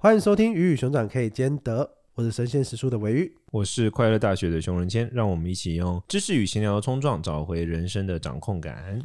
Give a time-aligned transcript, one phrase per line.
[0.00, 9.02] 欢迎收听《鱼与熊掌可以兼得》，我是神仙时书的维玉，我是快乐大学的熊仁谦，让我们一起用知识与闲聊的冲撞，找回人生的掌控感。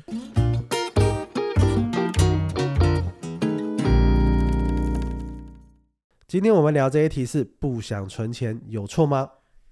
[6.27, 9.27] 今天我们聊这一题是：不想存钱有错吗？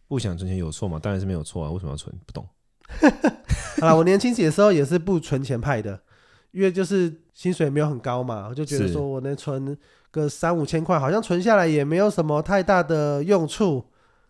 [0.08, 0.98] 不想存钱有错吗？
[0.98, 1.70] 当然是没有错啊！
[1.70, 2.12] 为什么要存？
[2.26, 2.50] 不懂。
[3.80, 6.02] 好了，我年轻的时候也是不存钱派的，
[6.50, 9.78] 因为就是薪水没有很高嘛，我就觉得说我能存
[10.12, 13.86] 个三五千块，好像存下来也没有什么太大的用处。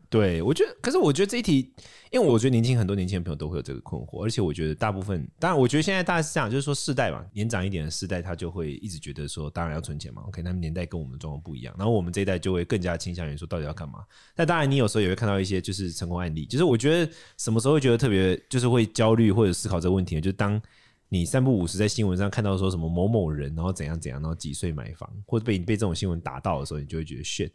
[0.09, 1.73] 对，我觉得，可是我觉得这一题，
[2.11, 10.21] 因为我觉得年轻很多年轻的朋友都会有这个困惑，而且我觉得大部分，当然，我觉得现在大概是这样，就是说世代嘛，年长一点的世代，他就会一直觉得说，当然要存钱嘛。
[10.27, 13.99] OK，他们年代跟我们的状况不一样，然后我们这一代就会更加倾向于说，到底要干嘛？
[14.35, 20.61] 但当然，你有时候也会看到一些就是成功案例，就是我觉得什么时候会觉得特别，就是会焦虑或者思考这个问题，就是当
[21.13, 27.51] 你三不五时在新闻上看到说什么某某人，然后怎样怎样，然后几岁买房，或者被你被这种新闻打到的时候，你就会觉得 shit。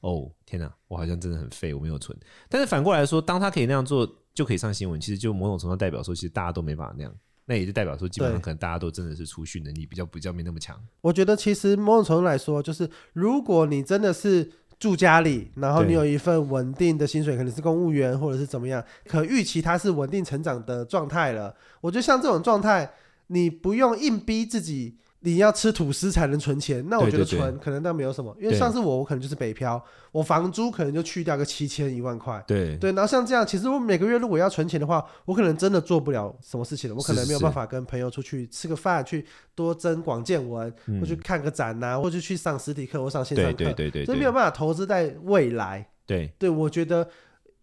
[0.00, 2.18] 哦，天哪，我好像真的很废，我没有存。
[2.48, 7.14] 但是反过来说，当他可以那样做，就可以上新闻，其实就某种程度代表说，其实大家都没办法那样。
[7.44, 10.82] 那也就代表说，基本上可能大家都真的是储蓄能力比较比较没那么强。
[11.02, 21.54] 我觉得其实某种程度来说，就是如果你真的是住家里，然后你有一份稳定的薪水，可能是公务员或者是怎么样，可预期它是稳定成长的状态了。
[21.80, 22.90] 我觉得像这种状态，
[23.28, 24.96] 你不用硬逼自己。
[25.26, 32.76] 你要吃吐司才能存钱，那我觉得存可能倒没有什么，因为上次我，我可能就是北漂，我房租可能就去掉个七千一万块，对。
[32.76, 46.30] 对，然后像这样，其实我每个月如果要存钱的话，我可能真的做不了什么事情了，我可能没有办法跟朋友出去吃个饭，去多增广见闻，或去看个展呐，或者去上实体课或上线上课，对对对，所以没有办法投资在未来，对。
[46.38, 47.08] 对，我觉得。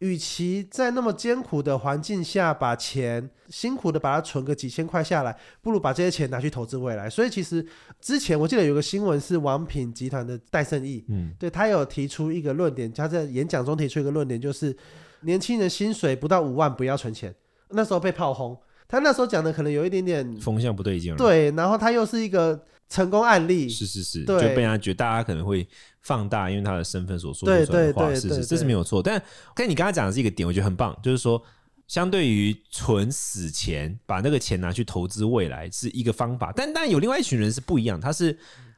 [0.03, 7.09] 与其在那么艰苦的环境下把钱辛苦的把它存个几千块下来，不如把这些钱拿去投资未来。
[7.09, 7.65] 所以其实
[8.01, 14.75] 之前我记得有个新闻是王品集团的戴胜义，嗯，对，他有提出一个论点，他在演讲中提出一个论点，就是
[15.21, 17.33] 年轻人薪水不到五万不要存钱。
[17.69, 18.57] 那时候被炮轰，
[18.89, 22.61] 他那时候讲的可能有一点点风向不对劲，对，然后他又是一个。
[22.89, 25.67] 成功案例是是是，就被人家觉得大家可能会
[26.01, 29.01] 放大，因为他的身份所说出来的话，是是，这是没有错。
[29.01, 29.21] 但
[29.55, 31.41] 跟你刚才讲的是一个点，我觉得很棒，就是说，
[31.87, 36.53] 相对于存死钱，把那个钱拿去投资未来是一个方法。
[36.55, 38.37] 但但有另外一群人是不一样，他是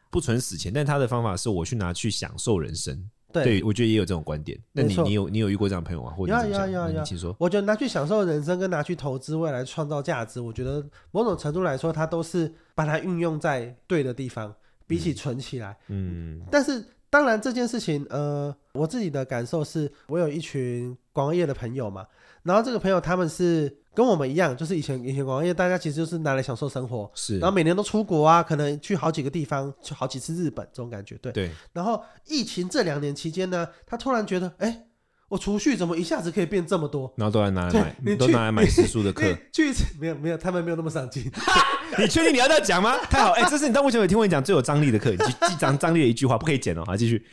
[0.10, 3.10] 不存死钱，但他的方法是我去拿去享受人生。
[3.34, 4.58] 对，我觉得也有这种观点。
[4.72, 6.10] 那你你有你有遇过这样的朋友吗？
[6.12, 7.36] 或者要要要要，请说。
[7.38, 14.54] 我觉得拿去享受人生，跟拿去投资未来创造价值，我觉得某种程度来说，它都是把它运用在对的地方，
[14.86, 15.76] 比起存起来。
[15.88, 16.42] 嗯。
[16.52, 22.06] 但是当然这件事情，呃，我自己的感受是，我有一群广告业的朋友嘛，
[22.44, 23.78] 然后这个朋友他们是。
[23.96, 31.50] 跟我们一样，就是以前以前广告业，大家其实就是拿来享受生活，是，然后每年都出国啊，可能去好几个地方，去好几次日本这种感觉，对对。
[31.72, 34.84] 然后疫情这两年期间呢，他突然觉得，哎，
[35.30, 37.14] 我储蓄怎么一下子可以变这么多？
[37.16, 39.34] 然后都来拿来买，你都拿来买时书的课。
[39.54, 41.32] 去一次没有没有，他们没有那么上进。
[41.98, 42.98] 你确定你要这样讲吗？
[43.10, 47.26] 太好，哎，这是你到目前为止听我讲最有张力的课，你记张张力的一句话，不可以剪哦，好，继续。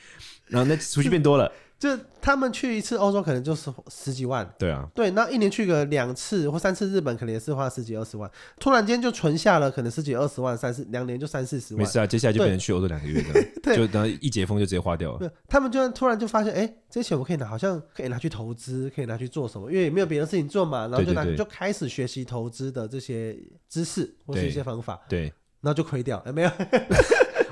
[0.47, 1.51] 然后那储蓄变多了。
[1.83, 11.83] 就他们去一次欧洲可能就是十几万，对啊，对，那一年去个两次或三次日本，可能也是花十几二十万，突然间就存下了可能十几二十万，三四两年就三四十万。
[11.83, 13.77] 没事啊，接下来就变成去欧洲两个月的， 对。
[13.77, 15.33] 就等到一解封就直接花掉了。
[15.49, 21.33] 他们就突然就发现，哎、欸，这些钱我可以拿，好像可以拿去投资，可以拿去做什么，因为也没有别的事情做嘛，然后就拿对。
[21.33, 23.37] 对对就开始学习投资的这些
[23.69, 25.33] 知识或是一些方法，对，对
[25.63, 26.51] 然后就亏掉，哎、欸，没有。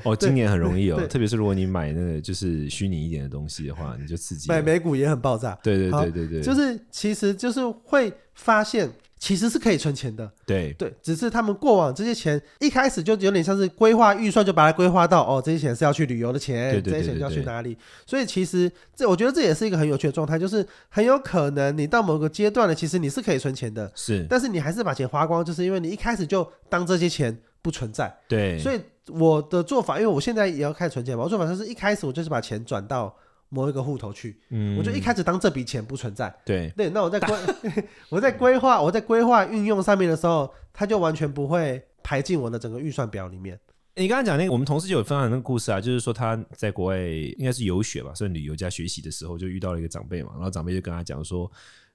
[0.05, 4.49] 哦，今年很容易哦，特别是如果你买那个就是虚拟一点的东西的话，你就刺激。
[4.49, 5.59] 买美股也很爆炸。
[5.63, 10.31] 对对对对对，就是其实就是会发现，其实是可以存钱的。
[10.47, 17.77] 对对，只是他们过往这些钱一开始就有点像是规划预算，就把它规划到哦，这些钱是要去旅游的钱，对对对对对，这些钱要去哪里？
[18.07, 28.15] 所以其实这我觉得这也是一个很有趣的状态，就是很有可能你到某个阶段了，其实你是可以存钱的，是，但是你还是把钱花光，就是因为你一开始就当这些钱不存在。
[28.29, 28.81] 对，所以。
[29.11, 31.25] 我的做法，因为我现在也要开始存钱嘛。
[31.25, 33.15] 我做法就是一开始我就是把钱转到
[33.49, 36.35] 某一个户头去，嗯，我就一开始当这笔钱不存在。
[36.45, 37.37] 对对，那我在规
[38.09, 43.59] 我在规划我在规划运用上面的时候，它就完全不会排进我的整个预算表里面。
[43.97, 51.51] 你刚刚讲那个，我们同事就有分享那个故事啊，就是说他在国外应该是游学吧，算旅游加学习的时候，就遇到了一个长辈嘛，然后长辈就跟他讲说。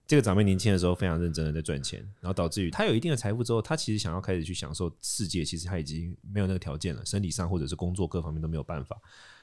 [0.08, 8.96] 这个长辈年轻的时候非常认真的在赚钱，然后导致于他有一定的财富之后，他其实想要开始去享受世界，其实他已经没有那个条件了，生理上或者是工作各方面都没有办法，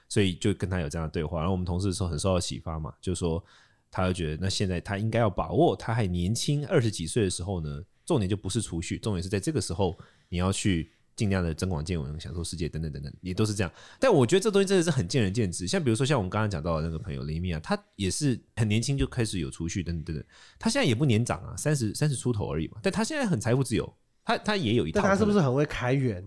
[0.08, 1.38] 所以就跟他有这样的对话。
[1.40, 3.44] 然后我们同事的时候很受到启发嘛，就说
[3.90, 9.98] 他就觉得那现在他应该要把握他还年轻二十几岁的时候呢，重点就不是储蓄，重点是在这个时候
[10.28, 13.70] 你要去尽量的增广见闻，享受世界等等等等，也都是这样。
[14.00, 15.68] 但我觉得这东西真的是很见仁见智。
[15.68, 20.24] 像比如说，像我们刚刚讲到的那个朋友雷米啊，他也是很年轻就开始有储蓄等等等等。
[20.58, 22.78] 他现在也不年长啊，三十三十出头而已嘛。
[22.82, 23.94] 但他现在很财富自由，
[24.24, 25.00] 他他也有一套。
[25.02, 26.26] 但他是不是很会开源？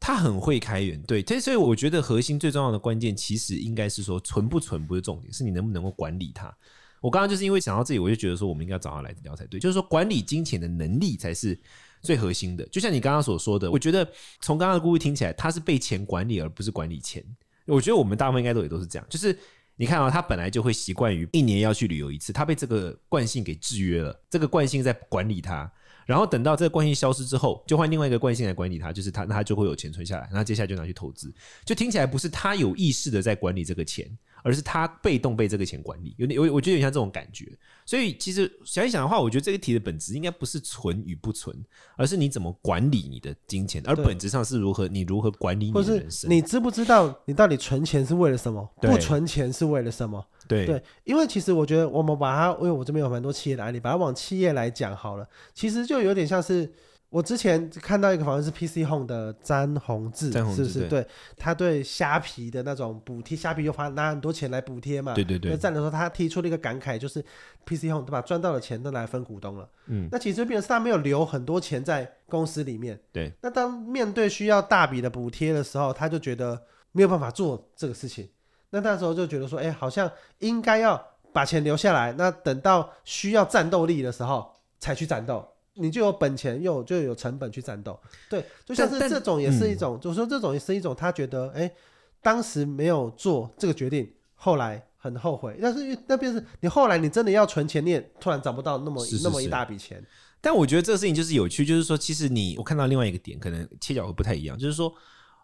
[0.00, 1.22] 他很会开源，对。
[1.38, 6.52] 所以我觉得核心最重要的关键，其实应该是说存不存不是重点，是你能不能够管理它。
[7.00, 9.60] 我刚刚就是因为想到这里，我就觉得说我们应该找他来聊才对。
[9.60, 11.58] 就是说管理金钱的能力才是。
[12.02, 14.06] 最核心的，就像你刚刚所说的，我觉得
[14.40, 17.24] 从刚刚的故事听起来，他是被钱管理，而不是管理钱。
[17.66, 19.38] 我觉得我们大部分应该都也都是这样，就是
[19.76, 25.70] 你看啊，他本来就会习惯于一年要去旅游一次，他被这个惯性给制约了，这个惯性在管理他，
[26.06, 31.32] 然后等到这个惯性消失之后，就换另外一个惯性来管理他，就是他那他就会有钱存下来，然后接下来就拿去投资，
[31.64, 34.10] 就听起来不是他有意识的在管理这个钱。
[34.42, 37.46] 而是他被动被这个钱管理，有点我我觉得有点像这种感觉。
[37.84, 41.56] 所以其实想一想的话，我觉得这个题的本质应该不是存与不存，
[41.96, 46.30] 而是你怎么管理你的金钱，而本质上是如何你如何管理你的人生。
[46.30, 48.68] 你知不知道你到底存钱是为了什么？
[48.80, 50.24] 不存钱是为了什么？
[50.46, 56.72] 对对，因为其实我觉得我们把它，因为我这边有蛮多企业的案例，把它往企业来讲好了，其实就有点像是。
[57.10, 60.88] 我之前看到一个好像是 PC Home 的詹宏志，是不是？
[60.88, 61.04] 对，
[61.36, 65.12] 他对虾皮的那种补贴，虾皮又花拿很多钱来补贴嘛？
[65.12, 65.56] 对对对。
[65.56, 67.20] 在的时候，他提出了一个感慨，就是
[67.66, 68.22] PC Home 对吧？
[68.22, 69.68] 赚到的钱都来分股东了。
[69.86, 70.08] 嗯。
[70.12, 72.98] 那其实变成是他没有留很多钱在公司里面。
[73.10, 73.32] 对。
[73.42, 76.62] 那当面对需要大笔的补贴的时候，他就觉得
[76.92, 78.28] 没有办法做这个事情。
[78.70, 80.08] 那那时候就觉得说，哎，好像
[80.38, 85.44] 应该要把钱留下来，那等到需要战斗力的时候才去战斗。
[85.74, 91.74] 你就有本钱，又就有成本去战斗，对，就像是这种也是一种，就是说这种也是一种，他觉得哎、欸，
[92.22, 95.58] 当时没有做这个决定，后来很后悔。
[95.60, 100.04] 但是那便是你后来你真的要存钱，你也突然找不到那么那么一大笔钱。
[100.40, 104.92] 但我觉得这个事情就是有趣，就是说其实你我看到另外一个点，可能切角会不太一样，就是说。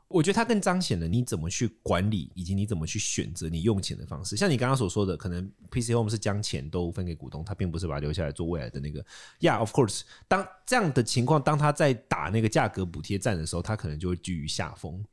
[0.08, 4.36] 我觉得它更彰显了你怎么去管理，以及你怎么去选择你用钱的方式。
[4.36, 9.04] 像你刚刚所说的，可能 PC Home 是将钱都分给股东，他并不是把它留下来做未来的那个。
[9.40, 15.04] Yeah，of course，当这样的情况，当他在打那个价格补贴战的时候，他可能就会居于下风。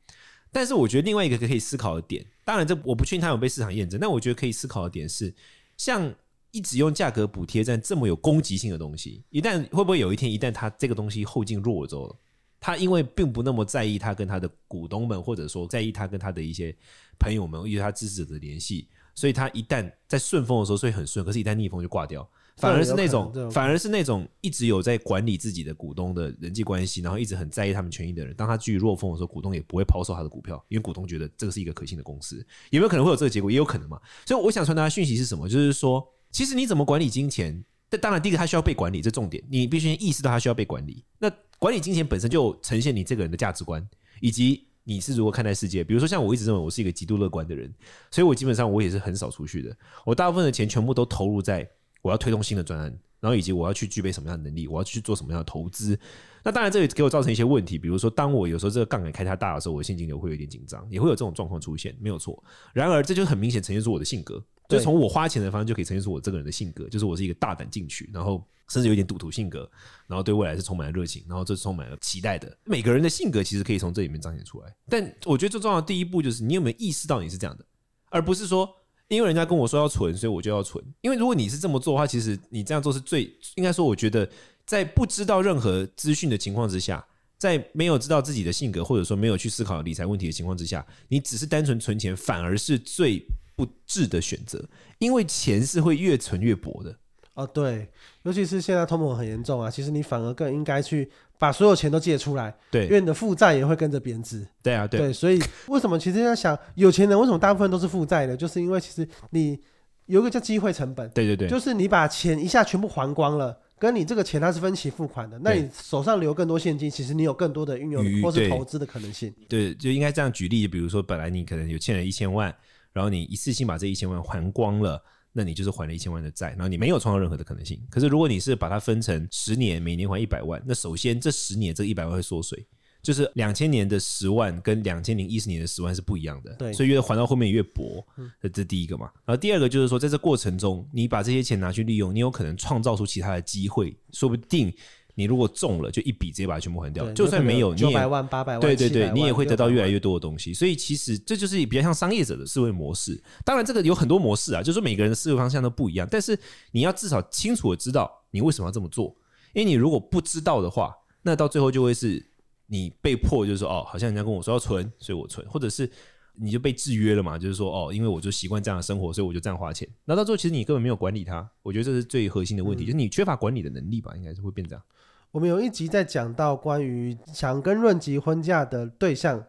[0.52, 5.34] 但是我觉得另外一个可以思考的点，当然这我不确定他有被市场验证，但我觉得可以思考的点是，
[5.76, 6.14] 像
[6.52, 12.16] 一直用价格补贴战这么有攻击性的东西，一旦会不会有一天，一旦它这个东西后劲弱了之后。
[12.64, 16.74] 他因为并不那么在意他跟他的股东们，或者说在意他跟他的一些
[17.18, 22.26] 朋友们，以及他支持者的联系，所以他一旦在顺风的时候，所以很顺，可是一旦逆风就挂掉。
[22.56, 32.38] 反而是那种，反而是那种一直有在管理自己的股东的人际关系，然后一直很在意他们权益的人，当他居于弱风的时候，股东也不会抛售他的股票，因为股东觉得这个是一个可信的公司。
[32.70, 33.50] 有没有可能会有这个结果？
[33.50, 34.00] 也有可能嘛。
[34.24, 35.46] 所以我想传达的讯息是什么？
[35.46, 37.62] 就是说，其实你怎么管理金钱？
[37.90, 41.04] 但当然，第一个他需要被管理，这重点，你必须意识到他需要被管理。
[41.18, 41.30] 那
[41.64, 43.82] 管理金钱本身就呈现你这个人的价值观，
[44.20, 45.82] 以及你是如何看待世界。
[45.82, 47.72] 比如说，像我一直认为我是一个极度乐观的人，
[48.10, 49.74] 所以我基本上我也是很少储蓄的。
[50.04, 51.66] 我大部分的钱全部都投入在
[52.02, 55.98] 我要推动新的专案，然后以及我要去具备什么样的能力，我要去做什么样的投资。
[56.42, 62.44] 那当然，这也给我造成一些问题，比如说，当我有时候这个杠杆开太大的时候，我的现金流会有点紧张，也会有这种状况出现，没有错。
[62.74, 64.44] 然而，这就很明显呈现出我的性格。
[64.68, 69.70] 就从我花钱的方式就可以呈现出我这个人的性格，就是我是一个大胆进取，然后甚至有点赌徒性格，
[70.06, 72.56] 然后对未来是充满了热情，然后这是充满了期待的。
[72.64, 74.74] 每个人的性格其实可以从这里面彰显出来。
[74.88, 77.64] 但我觉得最重要的第一步就是你有没有意识到你是这样的，
[78.08, 78.66] 而不是说
[79.08, 80.82] 因为人家跟我说要存，所以我就要存。
[81.02, 83.24] 因为如果你是这么做的话，其实你这样做是最
[83.56, 84.26] 应该说，我觉得
[84.64, 93.22] 在不知道任何资讯的情况之下，在没有知道自己的性格或者说没有去思考理财问题的情况之下，你只是单纯存钱，反而是最。
[93.56, 94.68] 不智的选择，
[94.98, 96.96] 因为钱是会越存越薄的。
[97.34, 97.88] 哦，对，
[98.22, 104.46] 尤其是现在通膨很严重啊，其实你反而更应该去把所有钱都借出来，对，因为你的负债也会跟着贬值。
[104.62, 108.36] 对啊，对，对，所以为什么其实要想有钱人为什么大部分都是负债的？
[108.36, 109.58] 就是因为其实你
[110.06, 119.34] 有一个叫机会成本，对对对，就是你把钱一下全部还光了，跟你这个钱它是分期付款的，那你手上留更多现金，其实你有更多的运用或是投资的可能性。
[119.48, 122.54] 对，就应该这样举例，比如说本来你可能有欠了一千万。
[122.94, 127.78] 然后你一次性把这一千万还光了，那你就是还了一千万的债，然后你没有创造任何的可能性。
[127.90, 132.64] 可是如果你是把它分成十年，每年还一百万，那首先这十年这一百万会缩水，
[133.02, 136.54] 就是两千年的十万跟两千零一十年的十万是不一样的。
[136.54, 138.06] 对，所以越还到后面越薄，
[138.40, 139.10] 这这第一个嘛。
[139.24, 144.72] 然后第二个就是说，在这过程中，你把这些钱拿去利用，你有可能创造出其他的机会，说不定。
[145.14, 147.10] 你如果中了，就一笔直接把它全部还掉。
[147.12, 150.52] 就算没有，九百万、八百万，对对对，你也会得到越来越多的东西。
[150.52, 153.22] 所以其实这就是比较像商业者的思维模式。
[153.44, 156.08] 当然，这个有很多模式啊，就是说每个人的思维方向都不一样。
[156.10, 156.38] 但是
[156.72, 159.16] 你要至少清楚的知道你为什么要这么做。
[159.52, 160.92] 因为你如果不知道的话，
[161.22, 162.30] 那到最后就会是
[162.66, 165.88] 你被迫就是说哦，好像人家跟我说要存，所以我存，或者是
[166.34, 169.88] 你就被制约了嘛，就是说哦，因为我就习惯这样的生活，所以我就这样花钱。
[170.04, 174.84] 那到最后其实你根本没有管理它，我觉得这是最核心的问题，嗯、就是你缺乏管理的能力吧，应该是会变这样。
[175.34, 179.44] 我们有一集在讲到关于想跟润吉婚嫁的对象，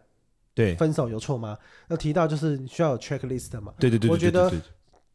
[0.52, 1.56] 对分手有错吗？
[1.86, 3.72] 要提到就是需要有 checklist 嘛。
[3.78, 4.52] 对对对，对，对，对，对，对，我觉得。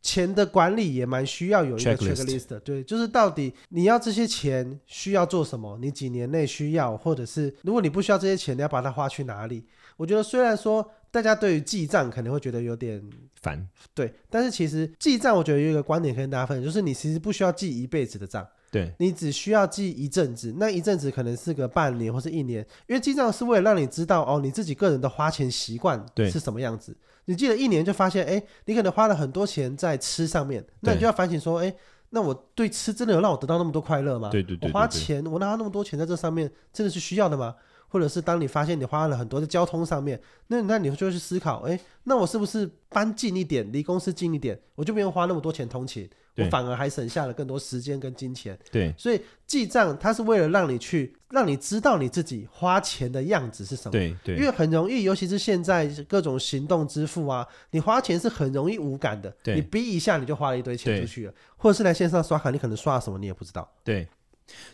[0.04, 5.78] 钱的管理也蛮需要有一个 checklist 的，对，就是到底你要这些钱需要做什么？
[5.80, 9.64] 你几年内需要，或者是如果你不需要这些钱，你要把它花去哪里？
[9.98, 13.00] 我觉得虽然说大家对于记账可能会觉得有点
[13.42, 13.64] 烦，
[13.94, 26.96] 对，但是其实记账我觉得有一个观点可以跟大家分享，就是你其实不需要记一辈子的账，对，你只需要记一阵子，那一阵子可能是个半年或是一年，因为记账是为了让你知道哦，你自己个人的花钱习惯是什么样子。
[27.26, 31.74] 你记了一年就发现，哎，你可能花了很多钱在吃上面，那你就要反省说，哎，
[32.12, 34.30] 那我对吃真的有让我得到那么多快乐吗？
[34.30, 37.54] 对对对，我花钱，我拿那么多钱在这上面，真的是需要的吗？
[37.92, 48.58] 或者是当你发现你花了很多在交通上面，那那你就会去思考，哎，那我是不是搬近一点，离公司近一点，我就不用花那么多钱通勤，我反而还省下了更多时间跟金钱。
[48.72, 53.92] 对，所以记账它是为了让你去，让你知道你自己花钱的样子是什么。
[53.92, 59.30] 对对，因为很容易，尤其是现在各种行动支付啊，你花钱是很容易无感的。
[59.44, 63.70] 对，你逼一下你就花了一堆钱出去了，或者是来线上刷卡，你可能刷了什么你也不知道。
[63.84, 64.08] 对。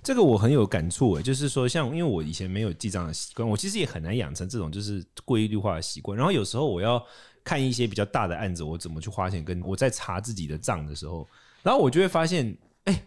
[0.03, 6.17] 这个我很有感触诶，就是说，像因为我以前没有记账的习惯，我其实也很难养成这种就是规律化的习惯。
[6.17, 7.03] 然后有时候我要
[7.43, 11.27] 看一些比较大的案子，我怎么去花钱，跟我在查自己的账的时候，
[11.63, 13.03] 然后我就会发现，哎，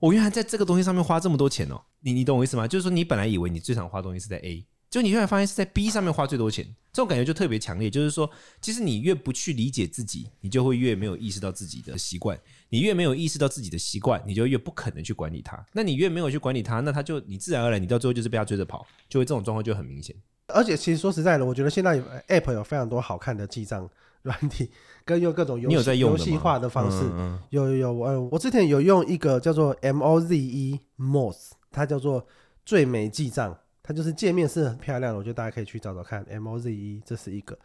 [0.00, 1.80] 我原来在这个东西上面花这么多钱哦。
[2.00, 2.66] 你你懂我意思吗？
[2.66, 4.66] 就是说，你本来以为你最常花东西是在 A。
[4.92, 7.88] 就你后来发现是在 B 上面花最多钱，这种感觉就特别强烈。
[7.88, 8.30] 就是说，
[8.60, 12.38] 其实你越不去理解自己，你就会越没有意识到自己的习惯。
[12.68, 15.64] 你越没有意识到自己的习惯，你就越不可能去管理它。
[15.72, 20.14] 那你越没有去管理它，那它就你自然而然，你到最后就是被它追着跑，就会这种状况就很明显。
[20.48, 23.88] 而且，其实说实在的，我觉得现在 App 有非常多好看的记账
[24.20, 24.70] 软体，
[25.06, 26.98] 跟用各种游戏游戏化的方式。
[27.04, 32.26] 嗯嗯有有有，呃，我之前有用一个叫做 Moze Moz，它叫做
[32.66, 33.56] 最美记账。
[33.82, 36.24] 它就是界面是很漂亮的，我觉得大家可以去找找看。
[36.26, 37.58] Moze 这是一个，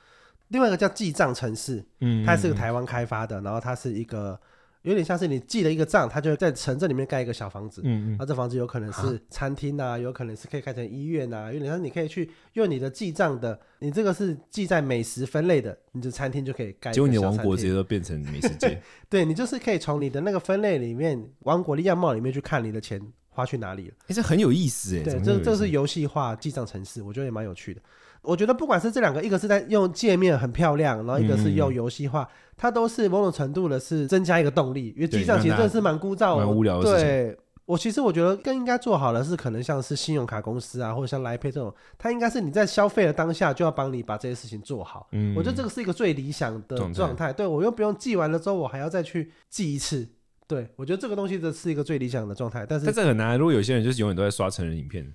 [0.47, 4.39] 另外一个叫记账城市，嗯，它是个台湾开发的，然后它是一个
[4.81, 16.91] 有点像是你记了一个账，它就会在城镇里面盖一个小房子，嗯嗯，那这房子有可能是餐厅啊，有可能是可以开成医院啊，有点像你可以去用你的记账的，你这个是记在美食分类的，你的餐厅就可以盖。
[16.91, 22.99] 结果你的王国直接都变成美食街， 对，你就是可以从你的那个分类里面，王国的样貌里面去看你的钱。
[23.37, 23.93] 花去哪里了？
[24.07, 25.03] 其实很有意思哎。
[25.03, 27.81] 对，这这是游戏化记账程式，我觉得也蛮有趣的。
[28.23, 32.27] 我觉得不管是这两个，一个是在用界面很漂亮，然后一个是用游戏化，嗯、
[32.57, 34.91] 它都是某种程度的是增加一个动力。
[34.95, 37.05] 因为记账其实真的是蛮枯燥、蛮无聊的事情。
[37.05, 45.07] 对，我其实我觉得更应该做好的是，可能像是信用卡公司啊，或者像 Line Pay 这种，它应该是你在消费的当下就要帮你把这些事情做好。
[45.11, 47.31] 嗯，我觉得这个是一个最理想的状态。
[47.31, 50.05] 对，我又不用记完了之后，我还要再去记一次。
[50.47, 53.37] 对，我觉得这个东西这是一个最理想的状态，但是但这很难。
[53.37, 55.05] 如果有些人就是永远都在刷成人影片，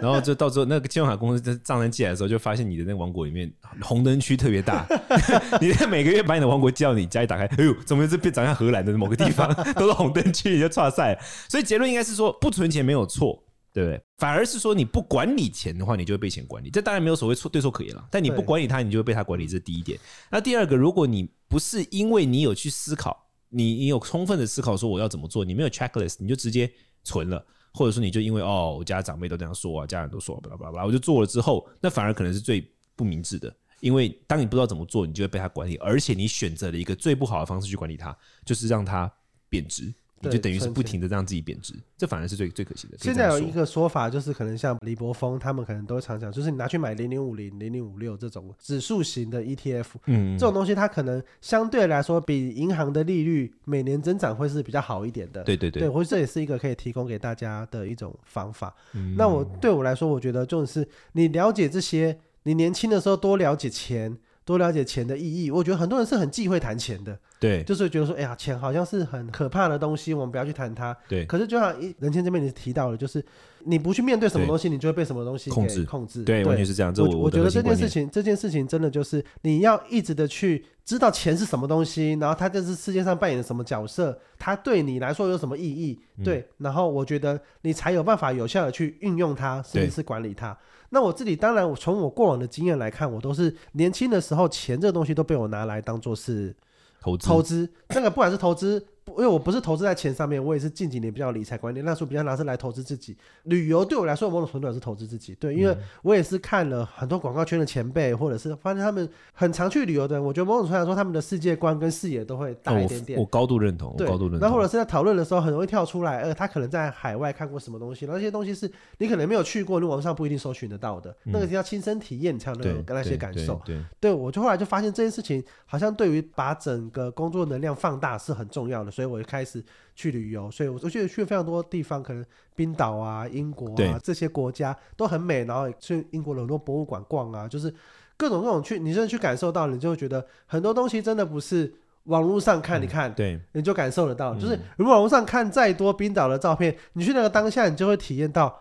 [0.00, 3.48] 然后就到时候那个信用卡公司在账单寄来的时候，就发现你的那个王国里面
[3.80, 4.84] 红灯区特别大，
[5.62, 11.16] 你在每个月把你的王国寄到你家里打开，哎呦，怎么是变长像荷兰的某个地方 都是红灯区，你就差赛。
[11.48, 13.40] 所以结论应该是说，不存钱没有错，
[13.72, 14.02] 对不对？
[14.18, 16.70] 反而是说你不管理钱的话，你就会被钱管理。
[16.70, 19.46] 这当然没有所谓错对错可言了，但你不管理它，你就会被它管理。
[19.46, 19.96] 这是第一点。
[20.28, 23.21] 那第二个，如果你不是因为你有去思考。
[23.54, 26.72] 你你有充分的思考说我要怎么做，你没有 checklist，你就直接
[27.04, 27.44] 存了，
[27.74, 32.66] 或者说你就因为哦，我家长辈都这样说啊，家人都说，巴拉巴拉，我就做了之后，那反而可能是最
[32.96, 39.12] 不明智的，因为当你不知道怎么做，你就会被他管理，而且你选择了一个最不好的方式去管理它，就是让它
[39.48, 39.92] 贬值。
[40.22, 42.96] 你就等于是不停的让自己贬值，这反而是最最可惜的。
[42.98, 55.42] 现在有一个说法，就是可能像李博峰他们可能都会常讲，就是你拿去买零零五零、零零五六这种指数型的 ETF，嗯，这种东西它可能相对来说比银行的利率每年增长会是比较好一点的。
[55.42, 58.72] 对对对，对，或者这也是一个可以提供给大家的一种方法。
[58.92, 64.18] 嗯，那我对我来说，我觉得就是你了解这些，你年轻的时候多了解钱。
[64.44, 70.96] 多了解钱的意义，我觉得很多人是很忌讳谈钱的，对，就是觉得说，哎呀，钱好像是很可怕的东西，我们不要去谈它。
[71.08, 73.24] 对，可是就像一仁谦这边你提到的，就是
[73.64, 76.24] 你不去面对什么东西，你就会被什么东西控制控制。
[76.24, 76.92] 对，完全是这样。
[76.92, 86.00] 这我我觉得这件事情，这件事情真的就是你要一直的去知道钱是什么东西，然后它在这世界上扮演什么角色，它对你来说有什么意义？
[86.24, 90.58] 对，然后我觉得你才有办法有效的去运用它，甚至是管理它。
[90.94, 96.54] 那我自己当然，我从我过往的经验来看，我都是年轻的时候，钱这个东西都被我拿来当做是
[97.00, 97.26] 投资。
[97.26, 98.86] 投资这个不管是投资，
[99.18, 103.16] 因为我不是投资在钱上面，我也是近几年比较理财观念，那时候比较拿是来投资自己。
[103.44, 105.34] 旅游对我来说，某种程度也是投资自己。
[105.34, 113.18] 对，因为我也是看了很多广告圈的前辈，或者是发现他们很常去旅游的人，我觉得某种程度来说，他们的世界观跟视野都会大一点点。
[113.18, 114.40] 哦、我，我高度认同，对，高度认同。
[114.40, 123.60] 那或者是在讨论的时候，很容易跳出来，呃，他可能在海外看过什么东西，然后那些东西是你可能没有去过，你网上不一定搜寻得到的，嗯、那个是要亲身体验，才有那种跟那些感受。
[123.64, 129.62] 对，对，我就后来就发现这件事情，好像对于把整个工作能量放大是很重要的，所以我就开始
[129.94, 130.50] 去旅游。
[130.50, 137.72] 所以我觉得去了非常多地方，可能冰岛啊、英国啊这些国家都很美，然后去英国的很多博物馆逛啊，就是
[138.16, 141.72] 各种各种去，你真的去感受到，你就会觉得很多东西真的不是
[142.04, 144.34] 网络上看，你看，嗯、对，你就感受得到。
[144.34, 148.60] 就是如果网络上看再多冰岛的照片，你去那个当下，你就会体验到。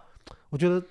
[0.50, 0.84] 我觉得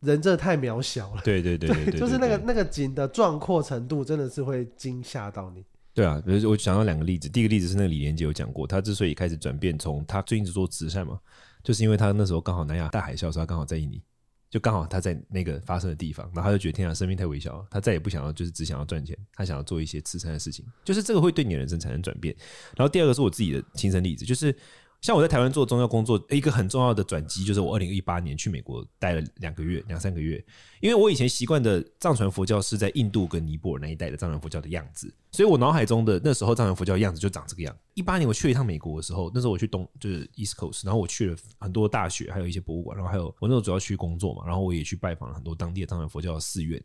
[0.00, 1.22] 人真的太渺小了。
[1.24, 5.64] 对对对对， 就是那个那个景的壮阔程度，真的是会惊吓到你。
[5.94, 11.20] 对啊，比如我想到两个例子，第一个例子是那个李连杰有讲过，他之所以开始转变，从他最近是做慈善嘛，
[11.62, 14.02] 就是因为他那时候刚好南亚大海啸时候，他刚好在印尼，
[14.48, 22.34] 就刚好他在那个发生的地方，然后他就觉得天啊，生命太微小了，他再也不想要就是只想要赚钱，他想要做一些慈善的事情，就是这个会对你的人生产生转变。
[22.76, 24.54] 然后第二个是我自己的亲身例子，就是。
[25.02, 30.42] 像我在台湾做宗教工作，一个很重要的转机就是我二零一八年去美国待了两个月、两三个月。
[30.80, 37.76] 因为我以前习惯的藏传佛教是在印度跟尼泊尔那一带的藏传佛教的样子，所以我脑海中的那时候藏传佛教的样子就长这个样。
[37.94, 46.80] 一八年我去了一趟美国的时候，那时候我去东就是 East Coast，然后我去了很多大学，还有一些博物馆，然后还有我那时候主要去工作嘛，然后我也去拜访了很多当地的藏传佛教的寺院，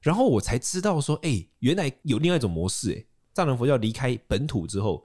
[0.00, 3.04] 然后我才知道说，哎，原来有另外一种模式，哎，
[3.34, 5.04] 藏传佛教离开本土之后，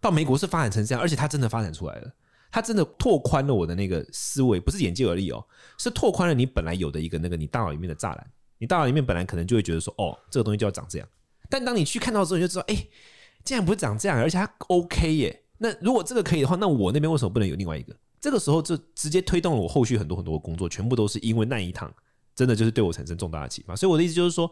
[0.00, 2.12] 到美国是发展成这样，而且它真的发展出来了。
[2.52, 5.44] 它真的拓宽了我的那个思维，不是眼界而已哦，
[5.78, 8.30] 是拓宽了你本来有的一个那个你大脑里面的栅栏。
[8.58, 11.06] 你大脑里面本来可能就会觉得说，哦，这个东西就要长这样。
[11.50, 12.86] 但当你去看到之后，你就知道，哎，
[13.44, 15.42] 竟然不是长这样，而且它 OK 耶。
[15.58, 17.94] 那如果这个可以的话，那我那边为什么不能有另外一个？
[18.20, 21.92] 这个时候就直接推动了我后续很多很多的工作，全部都是因为那一趟，
[22.34, 23.76] 真的就是对我产生重大的启发。
[23.76, 24.50] 所以我的意思就是说。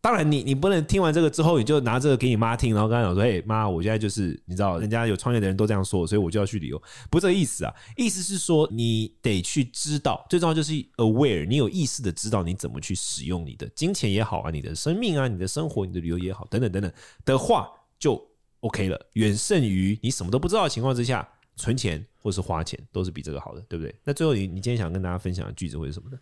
[0.00, 6.80] 当然你，你不能听完这个之后，你就拿这个给你妈听，然后跟她讲说：“嘿，妈，我现在就是你知道，人家有创业的人都这样说，所以我就要去旅游。
[7.10, 16.92] ”不是这个意思啊，意思是说你得去知道，最重要就是 aware，你有意识的知道你怎么去使用你的金钱也好啊，你的生命啊，你的生活，你的旅游也好，等等等等
[17.24, 18.24] 的话，就
[18.60, 23.92] OK 了，远胜于你什么都不知道的情况之下存钱或是花钱，都是比这个好的，对不对？
[24.04, 26.18] 那最后你你今天想跟大家分享的句子会是什么呢？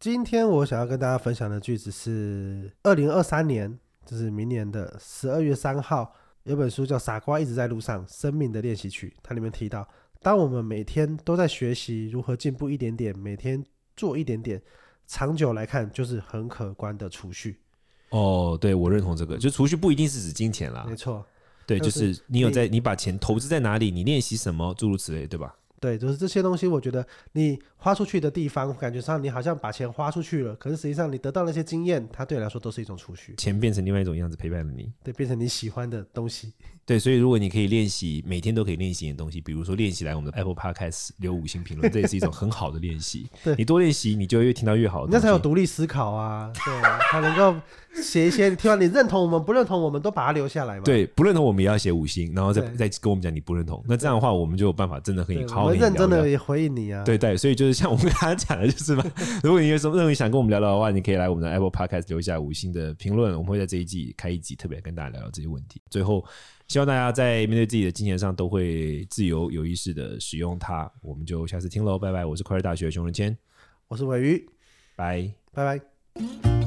[0.00, 9.88] 今天我想要跟大家分享的句子是二零二三年，就是明年的十二月三号，有本书叫《傻瓜一直在路上：生命的练习曲》，它里面提到，
[10.22, 13.64] 当我们每天都在学习如何进步一点点，每天
[13.96, 14.62] 做一点点，
[15.08, 17.58] 长久来看就是很可观的储蓄。
[18.10, 21.26] 哦，对，我认同这个，就储蓄不一定是指金钱啦，没错，
[21.66, 25.56] 对，就是你有在，你把钱投资在哪里，你练习什么，诸如此类，对吧？
[25.80, 33.34] 对，就是这些东西，我觉得你花出去的地方，感觉上你好像把钱花出去了，可是实际上你得到那些经验，它对你来说都是一种储蓄。
[33.36, 36.52] 钱变成另外一种样子陪伴了你，对，变成你喜欢的东西。
[36.88, 43.28] 对，所以如果你可以练习，每天都可以练习一点东西，比如说练习来我们的 Apple Podcast 留五星评论，这也是一种很好的练习。
[43.44, 46.50] 对，你多练习，你就越听到越好，那才有独立思考啊。
[46.54, 47.54] 对，才能够
[48.02, 50.82] 写一些，你听完你认同我们，不认同我们都把它留下来嘛。
[50.82, 53.84] 对，不认同我们也要写五星，然后再再跟我们讲你不认同。
[53.86, 57.04] 那这样的话，我们就有办法真的可以好好认真的也回应你啊。
[57.04, 59.04] 对对，所以就是像我们刚才讲的，就是嘛，
[59.42, 65.82] 如果你有什么任何想跟我们聊聊的话，你可以来我们的 Apple Podcast 留下五星的评论，我们会在这一季开一集特别跟大家聊聊这些问题。
[65.90, 66.24] 最后。
[66.68, 70.90] 希望大家在面对自己的金钱上都会自由有意识的使用它。
[71.00, 72.26] 我们就下次听喽，拜拜！
[72.26, 73.36] 我是快乐大学熊仁谦，
[73.88, 74.46] 我是尾鱼，
[74.94, 76.57] 拜拜拜。